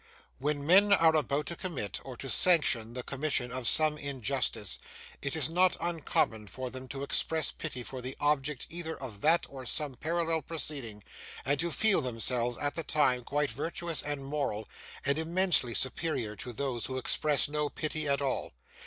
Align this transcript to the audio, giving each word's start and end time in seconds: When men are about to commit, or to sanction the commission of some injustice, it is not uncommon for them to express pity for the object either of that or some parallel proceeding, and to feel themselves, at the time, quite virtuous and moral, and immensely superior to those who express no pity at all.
When 0.39 0.65
men 0.65 0.91
are 0.91 1.15
about 1.15 1.45
to 1.45 1.55
commit, 1.55 1.99
or 2.03 2.17
to 2.17 2.27
sanction 2.27 2.95
the 2.95 3.03
commission 3.03 3.51
of 3.51 3.67
some 3.67 3.99
injustice, 3.99 4.79
it 5.21 5.35
is 5.35 5.47
not 5.47 5.77
uncommon 5.79 6.47
for 6.47 6.71
them 6.71 6.87
to 6.87 7.03
express 7.03 7.51
pity 7.51 7.83
for 7.83 8.01
the 8.01 8.17
object 8.19 8.65
either 8.71 8.97
of 8.97 9.21
that 9.21 9.45
or 9.47 9.63
some 9.67 9.93
parallel 9.93 10.41
proceeding, 10.41 11.03
and 11.45 11.59
to 11.59 11.69
feel 11.71 12.01
themselves, 12.01 12.57
at 12.57 12.73
the 12.73 12.83
time, 12.83 13.23
quite 13.23 13.51
virtuous 13.51 14.01
and 14.01 14.25
moral, 14.25 14.67
and 15.05 15.19
immensely 15.19 15.75
superior 15.75 16.35
to 16.35 16.51
those 16.51 16.87
who 16.87 16.97
express 16.97 17.47
no 17.47 17.69
pity 17.69 18.07
at 18.07 18.23
all. 18.23 18.53